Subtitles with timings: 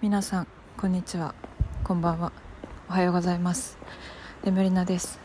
[0.00, 0.46] 皆さん
[0.76, 1.34] こんにちは。
[1.82, 2.30] こんばんは。
[2.88, 3.76] おはようございます。
[4.44, 5.18] エムリナです。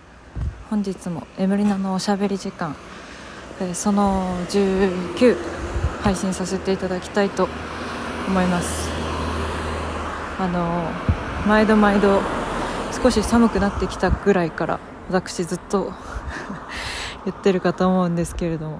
[0.71, 2.75] 本日もエムリナのおしゃべり時間
[3.75, 5.37] その19
[6.01, 7.47] 配信させていただきたいと
[8.27, 8.89] 思います。
[10.39, 10.89] あの
[11.47, 12.19] 毎度毎度
[12.99, 14.79] 少し寒くなってきたぐらいから
[15.11, 15.93] 私ずっと
[17.25, 18.79] 言ってるかと思うんですけれども。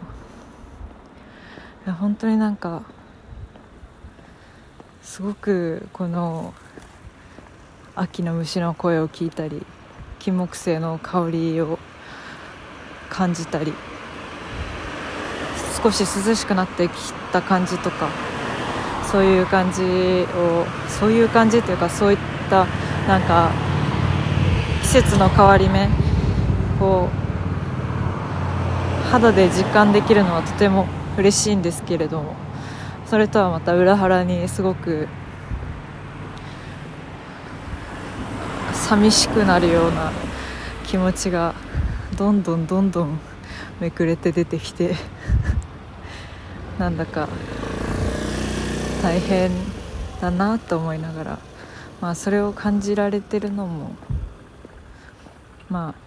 [2.00, 2.82] 本当になんか
[5.04, 6.54] すごくこの
[7.94, 9.66] 秋の虫の声を聞いたり
[10.20, 11.78] 金木犀の香りを
[13.10, 13.74] 感じたり
[15.84, 16.92] 少し涼しくなってき
[17.34, 18.10] た感じとか
[19.12, 22.18] そういう感じをそういう感じというかそういっ
[22.50, 22.66] た
[23.06, 23.52] なんか
[24.84, 25.90] 季節の変わり目
[26.80, 27.10] を
[29.12, 32.43] 肌で実感できるのはとても嬉しいんですけれども
[33.06, 35.08] それとはまた裏腹にすごく
[38.74, 40.12] 寂しくなるような
[40.86, 41.56] 気持ちが
[42.18, 43.20] どんどんどんどん
[43.80, 44.96] めくれて出てきて
[46.78, 47.28] なんだか
[49.02, 49.52] 大変
[50.22, 51.40] だなと思いながら、
[52.02, 53.92] まあ、それを感じられてるのも
[55.70, 56.04] まあ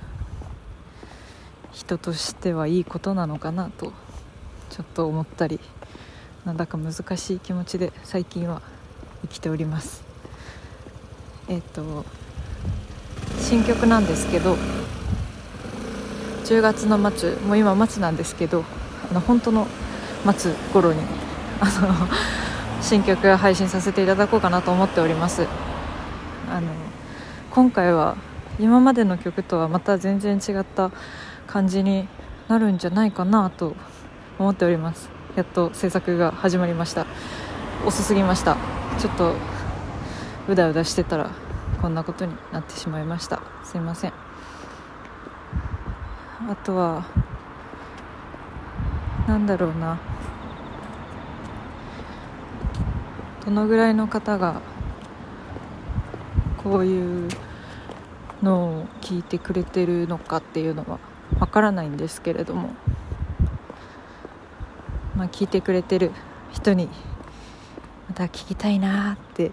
[1.73, 3.92] 人としてはいいことなのかなと
[4.70, 5.61] ちょっと思ったり
[6.47, 8.62] なんだか難しい気持ちで最近は
[9.22, 10.05] 生きております。
[11.48, 12.05] えっ、ー、と
[13.41, 14.56] 新曲なんですけど
[16.44, 18.64] 10月の末もう今末なんですけど
[19.11, 19.67] あの本当の
[20.36, 21.00] 末頃に
[21.61, 21.92] あの
[22.80, 25.48] 新曲配信させていただこうかなと思っております。
[26.48, 26.69] あの
[27.50, 28.14] 今回は
[28.61, 30.92] 今までの曲とはまた全然違った
[31.48, 32.06] 感じに
[32.47, 33.74] なるんじゃないかなと
[34.39, 35.16] 思っております。
[35.37, 37.05] やっと制作が始まりました。
[37.84, 38.56] 遅すぎました。
[38.98, 39.34] ちょっと
[40.48, 41.31] うだうだしてたら
[41.83, 43.42] こんなことになってしまいました。
[43.62, 44.12] すいません。
[46.48, 47.05] あとは
[49.29, 49.98] なんだろうな。
[53.45, 54.63] どのぐらいの方が
[56.64, 57.29] こういう
[58.42, 60.98] のを聞いてくれてるのかっていうのは
[61.39, 62.70] わからないんですけれども。
[65.17, 66.13] まあ、聞いてくれてる
[66.53, 66.89] 人に
[68.09, 69.51] また聞きたいなって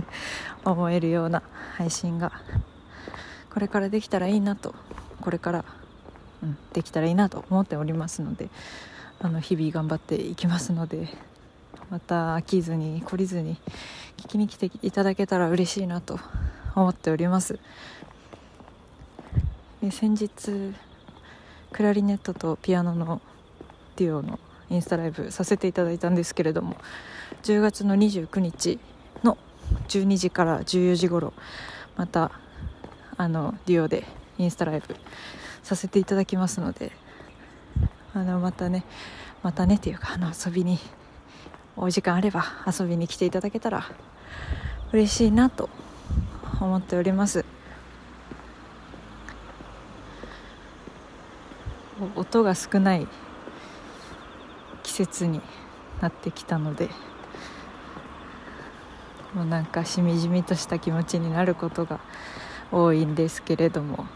[0.64, 1.42] 思えるような
[1.76, 2.32] 配信が
[3.52, 4.74] これからできたらいいなと
[5.20, 5.64] これから、
[6.42, 8.48] うん、できたらいいなと思っておりますので
[9.20, 11.08] あの日々頑張っていきますので
[11.90, 13.58] また飽きずに懲りずに
[14.16, 16.18] 聞きに来ていただけたら嬉しいなと
[16.74, 17.58] 思っております。
[19.90, 20.74] 先日
[21.72, 23.20] クラリネットとピアノの
[23.96, 26.76] デュオのインスタライブさせていただいたんですけれども
[27.42, 28.78] 10月の29日
[29.22, 29.38] の
[29.88, 31.32] 12時から14時頃
[31.96, 32.30] また
[33.16, 34.04] あのデュオで
[34.38, 34.96] インスタライブ
[35.62, 36.92] させていただきますので
[38.14, 38.84] あのまたね
[39.42, 40.78] またねっていうかあの遊びに
[41.76, 43.84] お時間あれば遊びに来ていただけたら
[44.92, 45.68] 嬉しいなと
[46.60, 47.44] 思っております。
[52.16, 53.06] 音が少ない。
[54.94, 55.40] 節に
[56.00, 56.88] なってきたので
[59.34, 61.98] もうなんかしみじみとした気持ちになることが
[62.70, 64.06] 多いんですけれども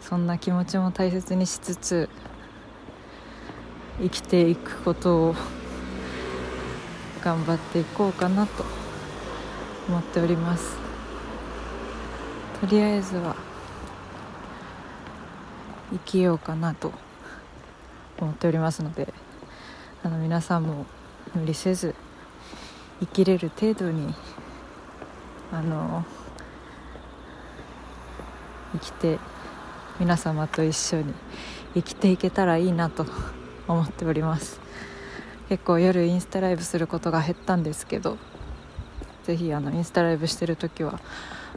[0.00, 2.08] そんな気持ちも大切にしつつ
[4.00, 5.34] 生きていくことを
[7.22, 8.64] 頑張っていこうかなと
[9.88, 10.76] 思っております。
[12.60, 13.36] とりあえずは
[15.92, 16.92] 生きようかなと
[18.20, 19.12] 思っておりますので
[20.02, 20.86] あの皆さんも
[21.34, 21.94] 無理せず
[23.00, 24.14] 生きれる程度に
[25.52, 26.04] あの
[28.72, 29.18] 生きて
[29.98, 31.14] 皆様と一緒に
[31.74, 33.06] 生きていけたらいいなと
[33.68, 34.60] 思っております。
[35.48, 38.16] 結構夜インスタライブすることが減ったんですけど
[39.24, 41.00] ぜひあのインスタライブしてる時は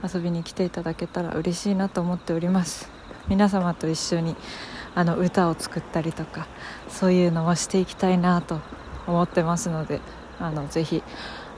[0.03, 2.89] 遊びに来ていただけたら嬉しいなと思っております。
[3.27, 4.35] 皆様と一緒に
[4.97, 6.47] あの歌を作ったりとか
[6.89, 8.61] そういうのをしていきたいなと
[9.05, 10.01] 思ってますので
[10.39, 11.03] あのぜひ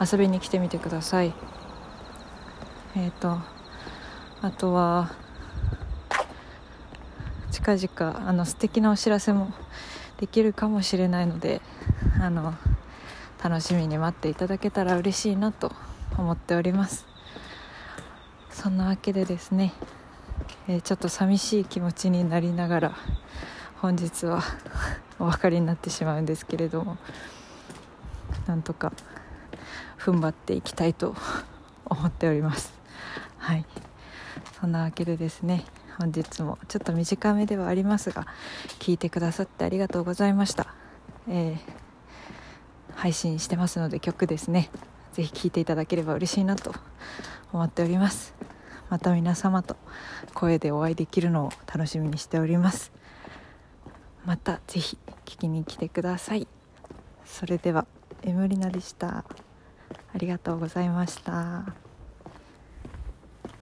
[0.01, 1.33] 遊びに来てみてください。
[2.97, 3.37] えっ、ー、と
[4.41, 5.13] あとは
[7.49, 9.53] 近々あの素敵なお知らせも
[10.17, 11.61] できるかもしれないので
[12.21, 12.55] あの
[13.41, 15.71] 楽しみに待っていただけたら嬉しいなと
[16.17, 17.05] 思っております。
[18.51, 19.71] そんなわけでですね、
[20.67, 22.97] えー、ちょっと寂しい気持ちになりながら
[23.77, 24.41] 本日は
[25.19, 26.97] お分かりになってしまうんですけれども
[28.47, 28.91] なんとか
[29.97, 31.15] 踏ん張っていきたいと
[31.85, 32.73] 思っております。
[33.37, 33.65] はい。
[34.59, 35.65] そんなわけでですね
[35.97, 38.27] 本日もちょっと短めではありますが
[38.79, 40.73] 聞いてくださってありがとうございました、
[41.27, 41.57] えー、
[42.95, 44.69] 配信してますので曲ですね。
[45.13, 46.73] ぜひ聴いていただければ嬉しいなと
[47.51, 48.38] 思っております。
[48.89, 49.75] また皆様と
[50.33, 52.91] 声でお会いできるのを楽しみにしております。
[54.25, 56.47] また是非聞きに来てください。
[57.25, 57.85] それでは
[58.23, 59.17] エムリナでした。
[59.17, 59.25] あ
[60.15, 61.88] りがとうございました。